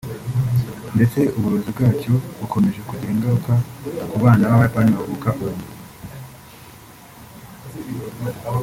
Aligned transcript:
ndetse 0.95 1.19
uburozi 1.37 1.69
bwacyo 1.75 2.13
bukomeje 2.39 2.79
kugira 2.89 3.13
ingaruka 3.15 3.53
ku 4.09 4.15
bana 4.23 4.43
b’abayapani 4.49 4.91
bavuka 4.97 5.29
ubu 5.41 5.63